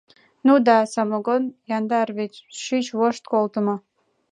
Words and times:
—Ну 0.47 0.53
да, 0.67 0.77
самогон... 0.93 1.43
яндар 1.77 2.07
вет, 2.17 2.33
шӱч 2.61 2.85
вошт 2.99 3.23
колтымо... 3.31 3.75